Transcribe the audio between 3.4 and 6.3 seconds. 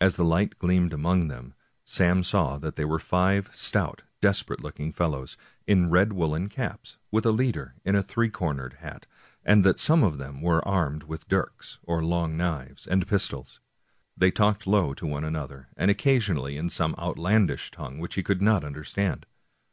stout, desperate looking fellows, in red